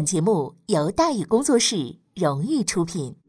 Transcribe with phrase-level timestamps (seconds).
[0.00, 3.19] 本节目由大宇工作室荣誉出品。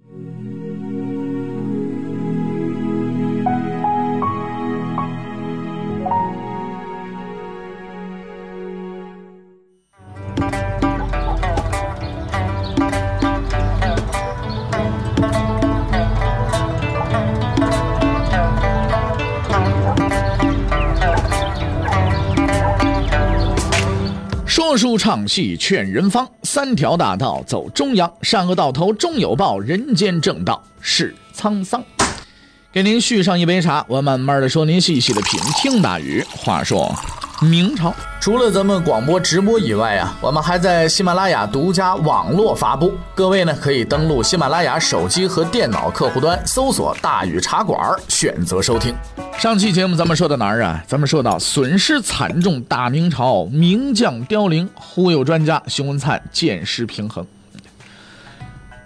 [24.72, 31.84] 说书唱戏劝人方，三条大道走中央，善恶到头终有报，人间正道是沧桑。
[32.72, 35.38] 给您续上一杯茶，我慢慢的说，您细细的品。
[35.58, 36.96] 听大雨话说。
[37.50, 42.94] 明朝除了咱们广播直播以外啊，我们还在喜马拉雅独家网络发布。
[43.16, 48.94] 各位呢可以登录喜马拉雅手机和电脑客户端，搜索“大禹茶馆”，选择收听。
[49.40, 50.84] 上期节目咱们说到哪儿啊？
[50.86, 57.26] 咱们说到损失惨重，大明朝名将凋零，忽悠专家熊文灿见失平衡。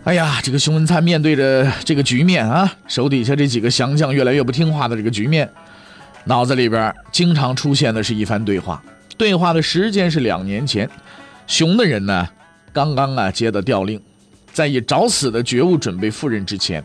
[0.06, 5.52] 哎呀，这个熊文灿面对着这个局面啊，手底下这几个降将越来越不听话的这个局面。
[6.28, 8.81] 脑子里边经常出现的是一番对话，
[9.16, 10.90] 对话的时间是两年前，
[11.45, 12.28] 熊的人呢，
[12.73, 14.02] 刚刚啊接到调令，
[14.52, 16.84] 在以找死的觉悟准备赴任之前，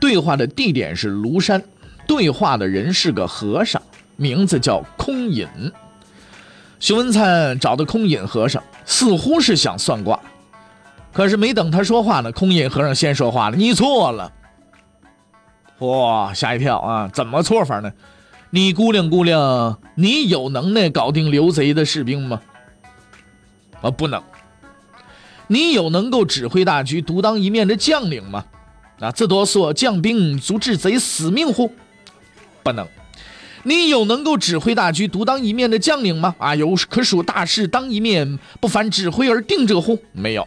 [0.00, 1.62] 对话的地点是庐山，
[2.08, 3.80] 对话的人是个和尚，
[4.16, 5.46] 名字叫空隐。
[6.80, 10.18] 熊文灿找的空隐和尚，似乎是想算卦，
[11.12, 14.32] 可是没等他说话呢，空隐和尚先说话了：“你错了。”
[15.78, 17.08] 哇，吓一跳啊！
[17.12, 17.92] 怎么错法呢？
[18.52, 22.40] 你估量估量，你有能耐搞定刘贼的士兵吗？
[23.80, 24.20] 啊，不能。
[25.46, 28.44] 你有能够指挥大局、独当一面的将领吗？
[28.98, 31.72] 啊，这多所将兵足治贼死命乎？
[32.64, 32.86] 不能。
[33.62, 36.34] 你有能够指挥大局、独当一面的将领吗？
[36.38, 39.98] 啊，有可属大事当一面，不凡指挥而定者乎？
[40.12, 40.46] 没有。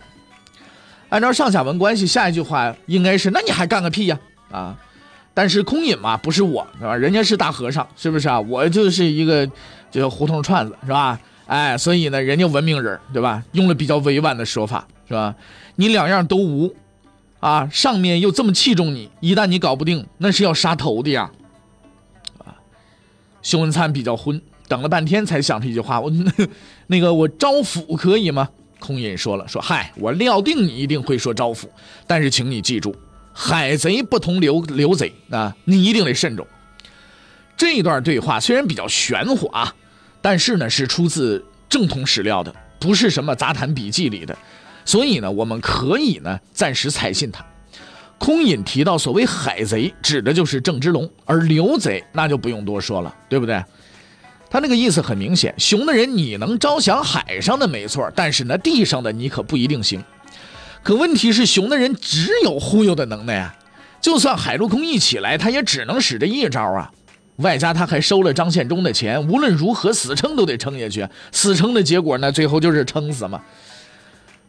[1.07, 4.19] 按照上下文关系，下一句话应该是：那你还干个屁呀？
[4.51, 4.77] 啊！
[5.33, 6.95] 但是空隐嘛，不是我，是吧？
[6.95, 8.39] 人家是大和尚，是不是啊？
[8.39, 9.49] 我就是一个
[9.89, 11.19] 叫胡同串子，是吧？
[11.47, 13.43] 哎，所以呢，人家文明人，对吧？
[13.51, 15.35] 用了比较委婉的说法，是吧？
[15.75, 16.73] 你两样都无，
[17.39, 21.31] 啊，上面又这么器重你，一旦你搞不定，那是要杀头的呀，
[22.37, 22.55] 啊！
[23.41, 26.11] 熊文灿比较昏，等了半天才想出一句话：我
[26.87, 28.47] 那个我招抚可以吗？
[28.79, 31.65] 空隐说了，说嗨，我料定你一定会说招抚，
[32.05, 32.95] 但是请你记住。
[33.33, 36.47] 海贼不同刘刘贼啊，你一定得慎重。
[37.57, 39.73] 这一段对话虽然比较玄乎啊，
[40.21, 44.37] 但是呢是出自正统史料的，不是什么杂谈笔记里的，
[44.85, 47.43] 所以呢我们可以呢暂时采信他。
[48.19, 53.61] 空隐提到所谓海贼，指的就是郑芝龙，而刘贼那就不用多说了，对不对？
[54.49, 60.01] 他那个意思很明显，熊的人你能招降海上的没错，但是呢地上的你可不一定行。
[60.83, 63.55] 可问题是，熊的人只有忽悠的能耐啊！
[64.01, 66.91] 就算海陆空一起来，他也只能使这一招啊！
[67.37, 71.07] 外加他还收了张献忠的钱，无论如何死撑都得撑下去。
[71.31, 73.41] 死撑的结果呢，最后就是撑死嘛。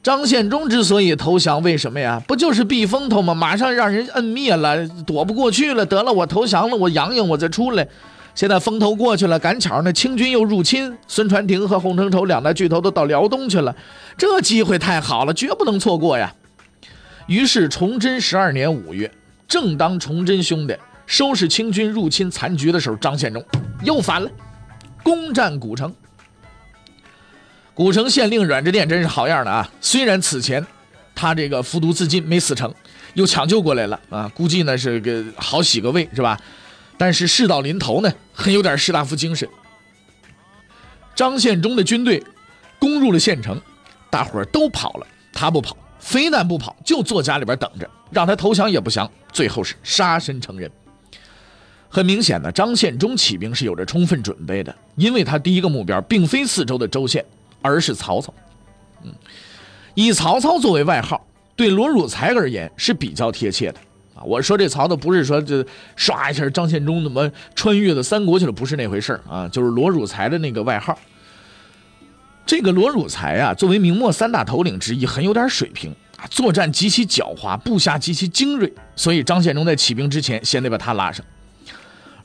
[0.02, 2.20] 张献忠之所以投降，为什么呀？
[2.26, 3.32] 不就是避风头吗？
[3.32, 5.86] 马上让人摁灭了，躲不过去了。
[5.86, 7.86] 得了，我投降了，我养养，我再出来。
[8.34, 13.74] 现在风头过去了，赶巧呢，清军又入侵，孙传庭和洪承畴两大巨头都到辽东去了，
[14.18, 16.34] 这机会太好了，绝不能错过呀。
[17.26, 19.10] 于是崇祯十二年五月，
[19.46, 23.42] 正当崇祯兄弟收拾清军入侵残局的时候，张献忠
[23.84, 24.28] 又反了，
[25.02, 25.94] 攻占古城。
[27.72, 29.68] 古城县令阮之殿真是好样的啊！
[29.80, 30.64] 虽然此前
[31.14, 32.72] 他这个服毒自尽没死成，
[33.14, 33.98] 又抢救过来了。
[34.10, 36.38] 啊，估计呢是个好洗个胃是吧？
[36.96, 39.48] 但是事到临头呢，很有点士大夫精神。
[41.14, 42.22] 张献忠的军队
[42.78, 43.60] 攻入了县城，
[44.10, 50.70] 大伙儿都跑了，他不跑，非但不跑，就坐家里边等着，让他投降也不降，最后是杀身成仁。
[51.88, 57.24] 很明显呢，张献忠起兵是有着充分准备的，因为他第一个目标并非四周的州县，
[57.62, 58.34] 而是曹操。
[59.04, 59.14] 嗯，
[59.94, 61.24] 以曹操作为外号，
[61.54, 63.78] 对罗汝才而言是比较贴切的。
[64.14, 65.66] 啊，我说这曹操不是说这
[65.96, 70.96] 刷一下张献忠怎么穿越到三国去了，不是那回事啊，就是罗汝才的那个外号。
[72.46, 81.24] 这个罗汝才啊，作为明末三大头领之一，很有点水平啊，作战极其狡猾，部下极其精锐，所以张献忠在起兵之前，先得把他拉上。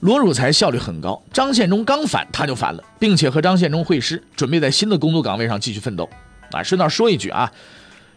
[0.02, 6.08] 罗汝才效率很高，张献忠刚反他就反了，并且和张献忠会师，准备在新的工作岗位上继续奋斗。
[6.52, 7.52] 啊，顺道说一句啊，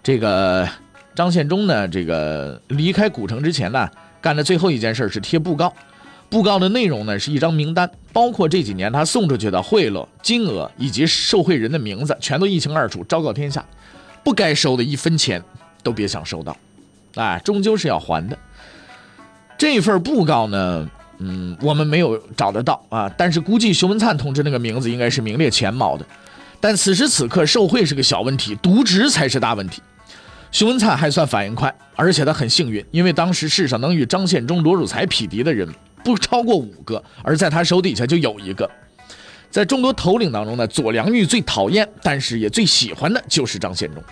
[0.02, 0.68] 这个。
[1.14, 3.88] 张献忠呢，这个离开古城之前呢，
[4.20, 5.72] 干的最后一件事是贴布告。
[6.30, 13.62] 布告的内容呢，是一张名单，包括这几年他送出去的贿赂金额以及受贿人的名字，全都一清二楚，昭告天下。
[14.24, 15.42] 不该收的一分钱
[15.82, 16.56] 都别想收到，
[17.16, 18.38] 哎，终究是要还的。
[19.58, 20.88] 这份布告呢，
[21.18, 26.06] 嗯，我们没有找得到啊，但是估计熊文灿同志那个名字应该是名列前茅的。
[26.60, 29.82] 但此时此刻，受贿是个小问题，渎职才是大问题。
[30.52, 35.66] 熊文灿还算反应快，而且他很幸运，因为当时世上能与张献忠、罗汝才匹敌的人
[36.04, 38.70] 不超过五个，而在他手底下就有一个。
[39.50, 44.04] 在众多头领当中呢，左良玉最讨厌，但是也最喜欢的就是张献忠。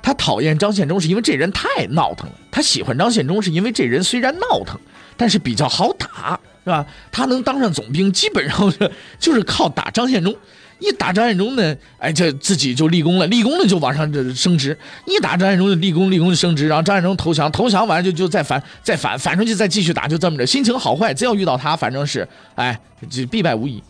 [0.00, 4.78] 他讨厌张献忠是因为这人太闹腾了，他喜欢张献忠是因为这人虽然闹腾，
[5.16, 6.86] 但是比较好打，是吧？
[7.10, 8.72] 他能当上总兵，基本上
[9.18, 10.32] 就是靠打张献忠。
[10.78, 14.76] 一打张献忠呢，哎，这自己就立功了，立功了就往上这升职。
[15.06, 20.46] 一打张献忠就立功，立功就升职，然后张献忠投降，投降完就就再反，再反，反出去再继续打，就这么着。
[20.46, 22.78] 心情好坏，只要遇到他，反正是哎，
[23.08, 23.82] 这必败无疑。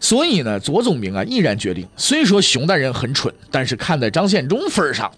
[0.00, 5.10] 所以呢，左总兵啊，毅然决定，虽说熊大人很蠢，但是看在张献忠份上，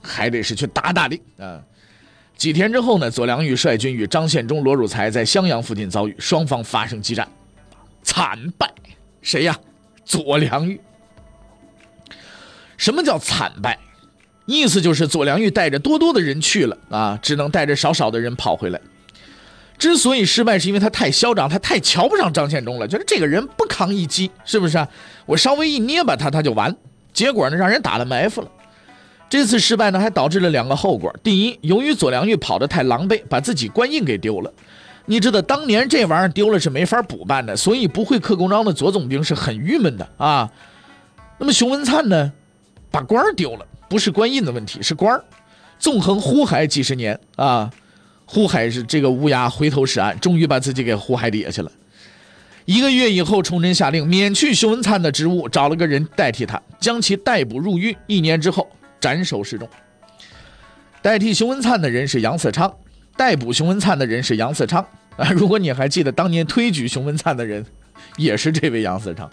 [0.00, 1.60] 还得是去打打的啊。
[2.36, 7.26] 几天之后呢，左良玉率军与张献忠、罗汝才在襄阳附近遭遇，双方发生激战，
[8.02, 8.68] 惨败。
[9.22, 9.58] 谁呀？
[10.04, 10.80] 左良玉。
[12.76, 13.78] 什么叫惨败？
[14.44, 18.80] 意思就是左良玉带着多多的人去了啊，只能带着少少的人跑回来。
[19.78, 24.88] 之所以失败，是因为他太嚣张，他太瞧不上张献忠了，觉得这个人不扛一击，是不是啊？
[25.26, 26.76] 我稍微一捏巴他，他就完。
[27.12, 28.48] 结果呢，让人打了埋伏了。
[29.28, 34.52] 这次失败呢，还导致了两个后果：第一，由于左良玉跑得太狼狈，把自己官印给丢了。
[35.06, 40.50] 你知道当年这玩意儿丢了是没法补办的，所以不会刻公章的左总兵是很郁闷的啊。
[41.38, 42.32] 那么熊文灿呢，
[42.90, 45.24] 把官儿丢了，不是官印的问题，是官儿。
[45.78, 47.68] 纵横呼海几十年啊，
[48.24, 51.72] 呼海是这个乌鸦回头是岸，终于把自己给呼海底下去了。
[52.64, 57.96] 一个月以后，崇祯下令免去熊文灿的职务，找了个人代替他，将其逮捕入狱。
[58.06, 58.70] 一年之后
[59.00, 59.68] 斩首示众。
[61.02, 62.72] 代替熊文灿的人是杨嗣昌。
[63.16, 64.84] 逮捕熊文灿的人是杨嗣昌
[65.16, 65.30] 啊！
[65.36, 67.64] 如果你还记得当年推举熊文灿的人，
[68.16, 69.30] 也是这位杨嗣昌。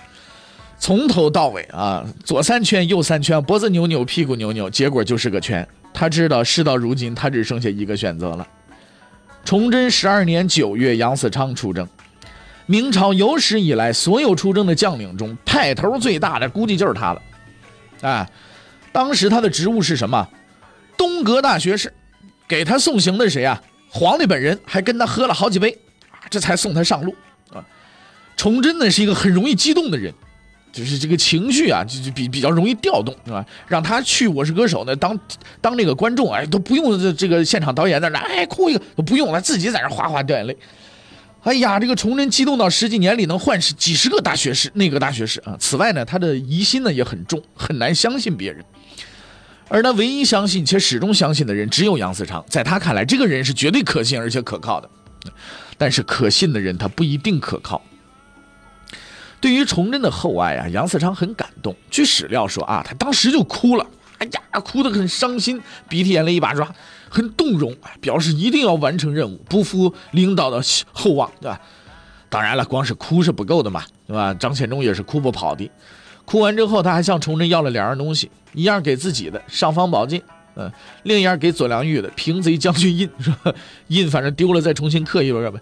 [0.78, 5.68] 从头到尾啊，左三圈右三圈，脖子扭扭，屁股扭扭，结果就是个圈。
[5.94, 8.48] 他知道事到如今，他只剩下一个选择了。
[9.44, 11.88] 崇祯十二年九月，杨嗣昌出征。
[12.66, 17.22] 明朝有史以来所有出征的将领中，派头最大的估计就是他了。
[18.02, 18.30] 啊，
[18.92, 20.28] 当时他的职务是什么？
[20.96, 21.92] 东阁大学士。
[22.50, 23.62] 给他送行的谁啊？
[23.92, 25.78] 皇帝本人还跟他喝了好几杯，
[26.30, 27.16] 这才送他上路
[27.54, 27.64] 啊。
[28.36, 30.14] 崇祯呢是一个很容易激动的人，
[30.72, 33.46] 就是这个情绪啊，就就比比较容易调动，是吧？
[33.68, 35.20] 让他去《我是歌手》呢，当
[35.62, 40.58] 当那个观众，哎，都不用这这个现场导演在那，哎，哭一个都不用，他自己在那哗哗掉眼泪。
[41.44, 45.56] 哎呀，这个崇祯激动到十几年里能换几十个大学士，内阁大学士啊。
[45.60, 48.64] 此外呢，他的疑心呢也很重，很难相信别人。
[49.70, 54.90] 而他唯一相信且始终相信的人只有杨嗣昌，在他看来，这个人是绝对可信而且可靠的。
[55.78, 57.82] 但是可信的人他不一定可靠。
[59.40, 61.74] 对于崇祯的厚爱啊，杨嗣昌很感动。
[61.90, 63.86] 据史料说啊，他当时就哭了，
[64.18, 66.68] 哎呀，哭得很伤心，鼻涕眼泪一把抓，
[67.08, 70.62] 很动容，表示一定要完成任务，不负领导的
[70.92, 71.62] 厚望，对吧？
[72.28, 74.34] 当然了，光是哭是不够的嘛，对吧？
[74.34, 75.70] 张献忠也是哭不跑的。
[76.30, 80.22] 哭完之后，他还向崇祯要了两样东西，一样给自己的尚方宝剑，
[80.54, 80.72] 嗯，
[81.02, 83.52] 另一样给左良玉的平贼将军印，是吧？
[83.90, 85.60] 印反正丢了，再重新刻一个呗。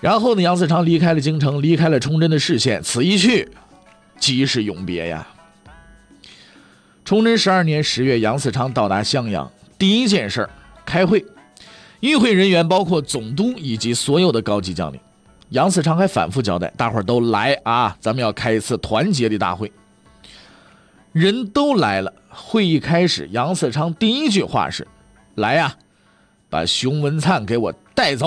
[0.00, 3.48] 然后呢，杨嗣昌离开了京城，离开了崇祯的视线，此一去，
[4.20, 5.26] 即是永别呀。
[7.04, 10.48] 崇祯十二年十月，杨嗣昌到达襄阳，第一件事
[10.86, 11.24] 开会，
[11.98, 15.00] 与会人员包括总督以及所有的高级将领。
[15.54, 19.70] 杨嗣昌还反复交代：“大伙儿都来啊，咱们要开一次团结的大会。”
[21.12, 22.12] 人都来了。
[22.28, 24.84] 会议开始，杨嗣昌第一句话是
[25.36, 25.76] ：“来呀，
[26.50, 28.26] 把熊文灿给我带走，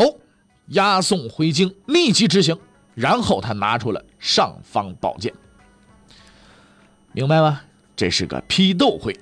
[0.67, 2.57] 押送回京，立即执行。”
[2.96, 5.34] 然后他拿出了尚方宝剑，
[7.12, 7.62] 明白吗？
[7.93, 9.13] 这是个批斗会。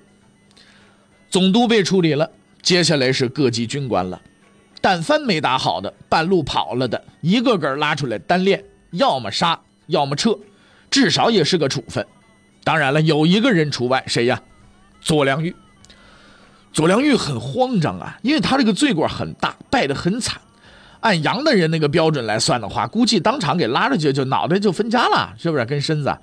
[1.28, 2.30] 总督被处理了，
[2.62, 4.22] 接下来是各级军官了。
[4.86, 10.38] 但凡没打好的，半路跑了的，一个个拉出来单练，要么杀，要么撤，
[10.92, 12.06] 至少也是个处分。
[12.64, 14.40] 当然了，有一个人除外，谁呀？
[15.02, 15.56] 左良玉。
[16.72, 20.40] 左良玉很慌张啊，因为他这个罪过很大，败得很惨。
[21.00, 25.66] 按杨大人那个标准来算的话，估计当场给拉出去，就脑袋就分家了，是不是？
[25.66, 26.16] 跟身子。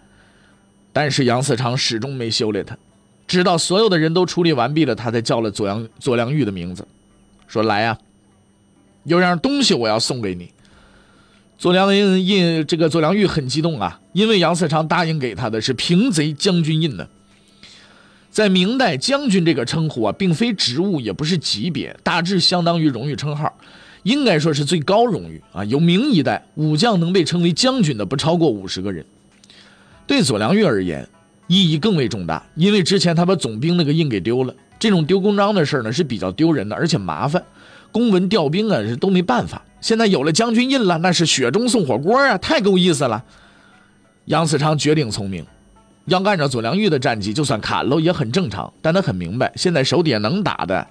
[0.92, 2.78] 但是杨嗣昌始终没修理他，
[3.26, 6.86] 直到所有的人都处理完毕了，他才叫了左良左良玉的名字，
[7.48, 7.98] 说：“来呀。”
[9.04, 10.50] 有样东西我要送给你，
[11.58, 17.08] 左良玉印这个左良玉很激动啊，因为杨嗣昌答应给他的是平贼将军印呢。
[18.30, 23.52] 在明代，将军这个称呼啊，并非职务，也不是级别，大致相当于荣誉称号，
[24.04, 25.62] 应该说是最高荣誉啊。
[25.66, 29.04] 有明一代武将能被称为将军的不超过五十个人。
[30.06, 31.06] 对左良玉而言，
[31.46, 37.44] 意义更为重大，因为之前他把总兵那个印给丢了，这种丢公章的事呢是比较丢人的，而且麻烦，
[37.92, 39.62] 公文调兵啊是都没办法。
[39.80, 43.22] 现在有了将军印了，那是雪中送火锅啊，太够意思了。
[44.24, 45.44] 杨嗣昌绝顶聪明。
[46.06, 48.72] 要按照左良玉的战绩，就算砍了也很正常。
[48.82, 50.84] 但他很明白，现在手底下能打的，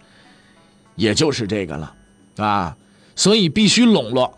[0.96, 1.94] 也就是这个了，
[2.38, 2.78] 啊，
[3.14, 4.38] 所以必须笼络，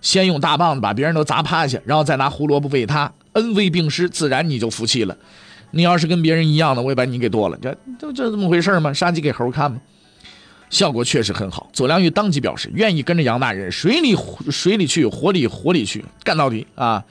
[0.00, 5.16] 先用大棒子把别人都砸趴下，然后再拿胡萝卜喂他，恩威并施，自然你就服气了。
[5.70, 8.92] 你要是跟别人一样的，我也把你给剁了，这就就这么回事吗？
[8.92, 9.80] 杀鸡给猴看吗？
[10.70, 11.68] 效果确实很好。
[11.72, 14.16] 左良玉当即表示愿意跟着杨大人水里
[14.50, 17.02] 水里去，火里火里去，干到底啊！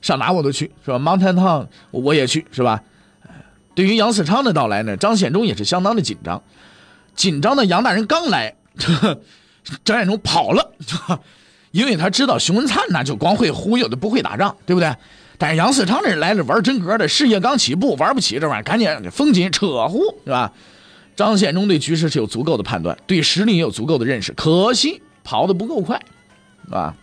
[0.00, 2.82] 上哪我都去，是吧？Mountain Town 我也去，是吧？
[3.74, 6.42] 对于杨嗣昌的到来呢，张献忠也是相当的紧张。
[7.14, 8.54] 紧张的杨大人刚来，
[9.84, 10.72] 张献忠跑了，
[11.70, 14.94] 因为他知道熊文灿那就光会忽悠的，不会打仗，对不对？
[15.38, 20.52] 但是杨嗣昌这人来了玩真格的，事业刚起步，玩不起这玩意儿，赶紧风紧扯呼，是吧？
[21.14, 26.02] 张献忠对局势是有足够的判断，对实力也有足够的认识，可惜跑的不够快，
[26.70, 26.94] 啊。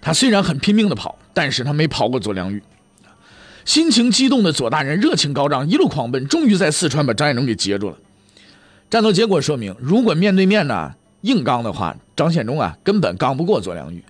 [0.00, 2.62] 他虽然很拼命的跑，但是他没跑过左良玉。
[3.66, 7.96] 心情激动的左大人热情高涨，一路狂奔，终于在四川把张献忠给截住了。
[8.88, 14.02] 战斗结果说明，如果面对面呢硬刚的话，张献忠啊根本刚不过左良玉。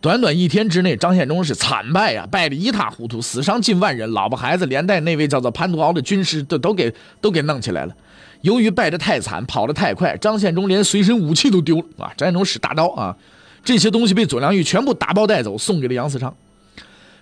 [0.00, 7.94] 短短一天之内，张献忠是惨败呀，败得一塌糊涂，死伤近万人，老婆孩子连带那位叫做潘图敖的军师都都给都给弄起来了。
[8.42, 12.12] 由于败得太惨，跑得太快，张献忠连随身武器都丢了啊！
[12.16, 13.16] 张献忠使大刀啊。
[13.64, 16.32] 这些东西被左良玉全部打包带走，送给了杨嗣昌。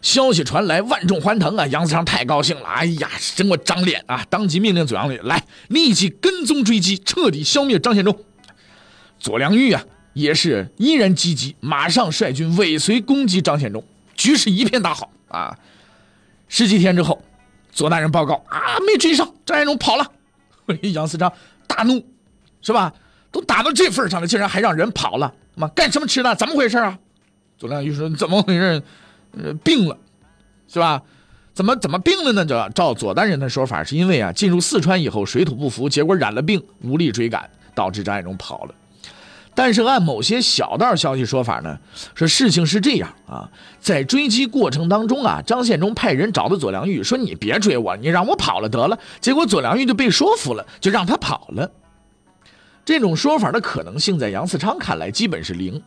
[0.03, 1.67] 消息传来，万众欢腾啊！
[1.69, 4.27] 杨嗣昌太高兴了，哎呀，真给我长脸啊！
[4.29, 8.15] 当即命令左良玉来，立即跟踪追击，彻底消灭张献忠。
[9.19, 9.83] 左良玉啊，
[10.15, 15.59] 也是依然积极，马上率军尾随攻击张献忠，局势一片大好啊！
[16.49, 17.23] 十几天之后，
[17.71, 20.11] 左大人报告啊，没追上，张献忠跑了。
[20.95, 21.31] 杨嗣昌
[21.67, 22.03] 大怒，
[22.63, 22.95] 是吧？
[23.31, 25.35] 都打到这份上了，竟然还让人跑了。
[25.57, 26.35] 妈，干什么吃的？
[26.37, 26.99] 怎么回事啊？
[27.59, 28.83] 左良玉说：“怎么回事？
[29.33, 29.99] 呃，病了，
[30.69, 31.03] 是吧？
[31.53, 32.45] 怎么怎么病了呢？
[32.45, 38.75] 就照左大人的说法，是因为啊，进入四川以后水土不服，结果染了病，无力追赶，导致张献忠跑了。
[39.55, 41.79] 但是按某些小道消息说法呢，
[42.15, 43.49] 说事情是这样啊，
[43.81, 48.99] 在追击过程当中啊，张献忠派人找到左良玉，说你别追我，你让我跑了得了。
[49.21, 51.71] 结果左良玉就被说服了，就让他跑了。”
[52.85, 55.83] 这种说法的可能性，在杨嗣昌看来基本是零。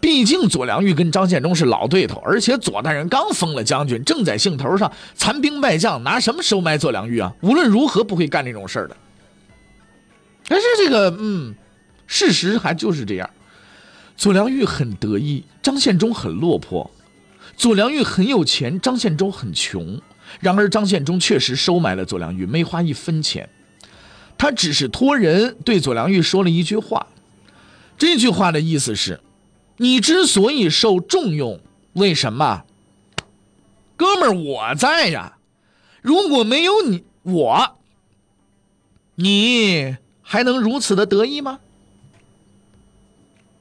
[0.00, 7.34] 毕竟左良玉跟张献忠是老对头，而且左大人刚封了将军，正在兴头上，残兵败将，拿什么收买左良玉啊？
[7.42, 8.96] 无论如何不会干这种事儿的。
[10.46, 11.54] 但是这个，嗯，
[12.08, 13.30] 事实还就是这样。
[14.16, 16.90] 左良玉很得意，张献忠很落魄；
[17.56, 20.02] 左良玉很有钱，张献忠很穷。
[20.40, 23.48] 然而张献忠确实收买了左良玉，没花一分钱。
[24.36, 27.06] 他只是托人对左良玉说了一句话，
[27.96, 29.20] 这句话的意思是：
[29.76, 31.60] 你之所以受重用，
[31.92, 32.64] 为什么？
[33.96, 35.38] 哥们儿，我在呀！
[36.02, 37.76] 如果没有你，我，
[39.16, 41.58] 你还能如此的得意吗？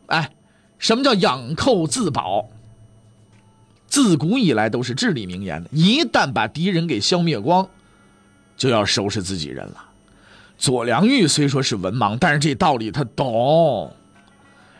[0.07, 0.31] 哎，
[0.77, 2.49] 什么叫养寇自保？
[3.87, 7.67] 自古以来都是至理名言的，一旦把敌人给消灭光，
[8.57, 9.85] 就要收拾自己人了。
[10.57, 13.93] 左良玉虽说是文盲，但是这道理他懂。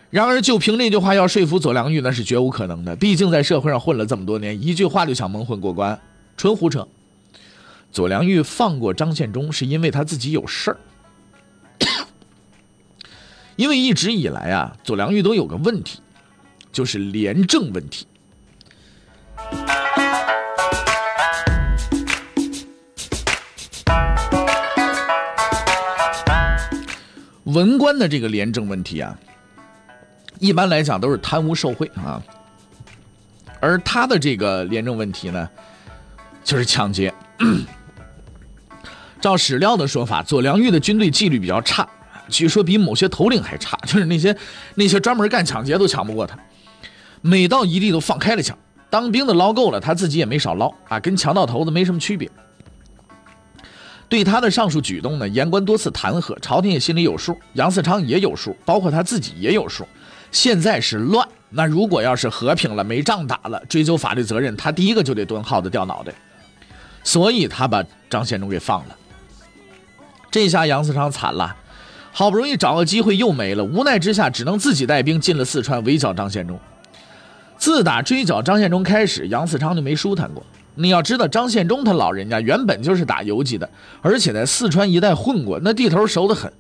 [0.10, 2.96] 然而，就凭那句话要说服左良玉，那是绝无可能的。
[2.96, 6.00] 毕竟在社会上混了这么多年，一句话就想蒙混过关，
[6.36, 6.88] 纯胡扯。
[7.92, 10.78] 左良玉放过张献忠，是因为他自己有事儿。
[13.58, 16.00] 因为一直以来啊，左良玉都有个问题，
[16.72, 18.06] 就是廉政问题。
[27.46, 29.18] 文官的这个廉政问题啊，
[30.38, 32.22] 一般来讲都是贪污受贿啊，
[33.60, 35.50] 而他的这个廉政问题呢，
[36.44, 37.12] 就是抢劫。
[39.20, 41.90] 照史料的说法，左良玉的军队纪律比较差，
[42.30, 44.36] 据说比某些头领还差，就是那些
[44.76, 46.38] 那些专门干抢劫都抢不过他。
[47.22, 48.58] 每到一地都放开了抢，
[48.90, 52.30] 当兵的捞够了，他自己也没少捞啊，跟强盗头子没什么区别。
[54.10, 59.86] 对他的上述举动呢，言官多次弹劾，朝廷也心里有数，杨嗣昌也有数，包括他自己也有数。
[60.32, 66.14] 现在是乱，那如果要是和平了，没仗打了，追究法律责任，他第一个就得蹲耗子掉脑袋。
[67.04, 68.96] 所以他把张献忠给放了。
[70.30, 71.56] 这下杨嗣昌惨了，
[72.18, 76.60] 好不容易找个机会又没了，无奈之下只能自己带兵进了四川围剿张献忠。
[77.60, 80.44] 自打追剿张献忠开始，杨嗣昌就没舒坦过。
[80.74, 83.70] 你要知道，张献忠他老人家原本就是打游击的，
[84.02, 86.52] 而且在四川一带混过，那地头熟得很。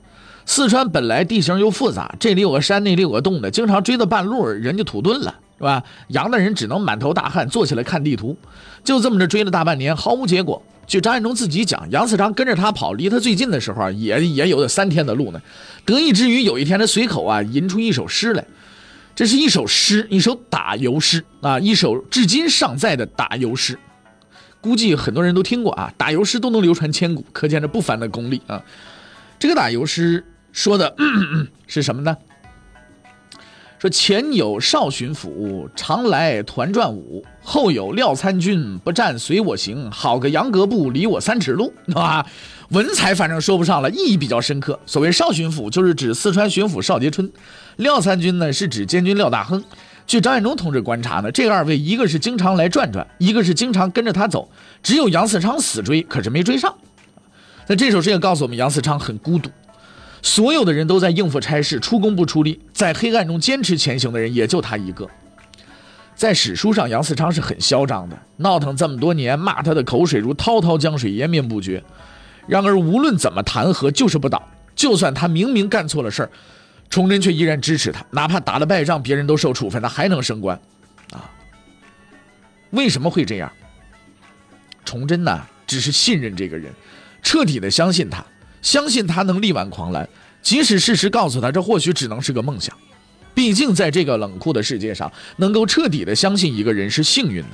[0.45, 5.81] 四川本来地形又复杂，这里有个山，那里有个洞的，经常追到半路人就土遁了，是吧？
[6.09, 8.37] 杨大人只能满头大汗坐起来看地图，
[8.83, 10.61] 就这么着追了大半年，毫无结果。
[10.87, 15.41] 据张献忠自己讲，杨嗣昌跟着他跑，离他最近的时候，也也有三天的路呢。
[15.85, 18.45] 得意之余，有一天他随口啊吟出一首诗来，
[19.13, 23.77] 这是一首诗，一首打油诗啊，一首至今尚在的打油诗。
[24.61, 28.63] 估计很多人都听过啊，打油诗都能流传千古，可见这不凡的功力啊。
[29.37, 30.95] 这个打油诗说的
[31.67, 32.15] 是什么呢？
[33.79, 42.25] 说前有少巡抚常来团转舞，后有廖参军不战随我行，好个杨格布离我三尺路， 啊，
[42.69, 44.79] 文采反正说不上了，意义比较深刻。
[44.87, 47.27] 所谓少巡抚，就是指四川巡抚邵杰春；
[47.75, 49.63] 廖参军呢，是指监军廖大亨。
[50.07, 54.49] 据张献忠同志观察呢，这二位一个是经常来转转，一个是经常跟着他走，
[54.81, 56.73] 只有杨嗣昌死追，可是没追上。
[57.67, 59.51] 那这首诗也告诉我们，杨嗣昌很孤独。
[60.27, 65.09] 所有的人都在应付差事，出工不出力，在黑暗中坚持前行的人也就他一个。
[66.15, 71.81] 在史书上，杨嗣昌是很嚣张的，闹腾这么多年，骂他的口水如滔滔江水，延绵不绝。
[72.45, 74.45] 然而，无论怎么弹劾，就是不倒。
[74.75, 76.29] 就算他明明干错了事儿，
[76.89, 80.59] 崇祯却依然支持他，哪怕打了败仗，别人都受处分，他还能升官。
[81.13, 81.31] 啊，
[82.71, 83.49] 为什么会这样？
[84.83, 86.73] 崇祯呢，只是信任这个人，
[87.23, 88.21] 彻底的相信他。
[88.59, 90.09] 相信他能力挽狂澜，
[90.47, 92.73] 即使事实告诉他这或许只能是个梦想。
[93.35, 97.49] 毕竟在这个冷酷的世界上，能够彻底的相信一个人是幸运的。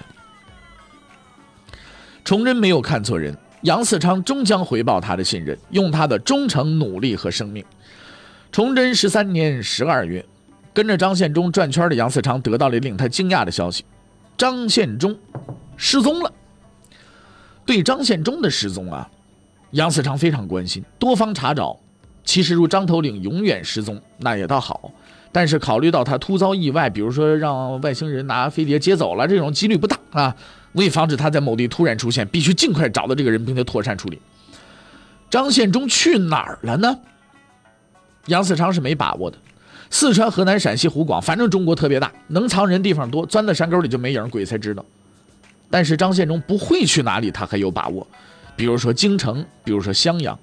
[2.24, 7.66] 崇祯没有看错人，杨嗣昌终将回报他的信任，用他的忠诚、努力和生命。
[8.52, 10.24] 崇祯十三年十二月，
[10.72, 13.84] 跟着张献忠转圈的杨嗣昌得到了令他惊讶的消息：
[14.38, 15.18] 张献忠
[15.78, 16.32] 失踪了。
[17.66, 19.10] 对张献忠的失踪啊！
[19.72, 21.80] 杨嗣昌非常关心，多方查找。
[22.24, 24.92] 其实，如张头领永远失踪，那也倒好。
[25.32, 30.36] 但是，考虑到他突遭意外，比如说让外星人拿飞碟接走了，这种几率不大啊。
[30.74, 34.20] 为防止他在某地突然出现，必须尽快找到这个人，并且妥善处理。
[35.30, 37.00] 张献忠去哪儿了呢？
[38.28, 39.38] 杨嗣昌是没把握的。
[39.90, 44.84] 四川、河南、陕西、湖广，反正中国特别大，能藏人地方多，钻到山沟里就没影，鬼才知道。
[45.70, 48.08] 但是张献忠不会去哪里，他还有把握。
[48.56, 50.38] 比如说京城，比如说襄阳，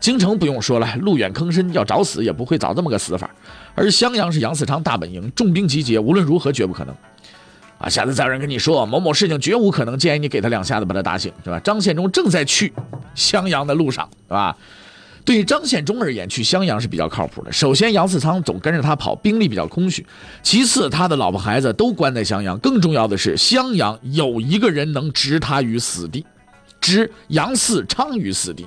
[0.00, 3.30] 京城不用说了，路远坑深，要找死也不会找这么个死法。
[3.74, 6.94] 而襄阳是杨嗣昌大本营，重兵集结，无论如何绝不可能。
[7.78, 11.60] 啊，下次再有人跟你说某某事情绝无可能，建议你给他两下子把他打醒，是吧？
[11.60, 12.72] 张献忠正在去
[13.14, 14.56] 襄阳的路上，是吧？
[15.24, 17.52] 对于张献忠而言，去襄阳是比较靠谱的。
[17.52, 20.02] 首先，杨嗣昌总跟着他跑，兵力比较空虚；
[20.42, 26.24] 其次，他的老婆孩子都关在襄阳；更重要的是，襄阳有一个人能置他于死地。
[26.80, 28.66] 置杨嗣昌于死地，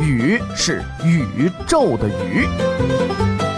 [0.00, 3.49] 宇是宇宙的宇。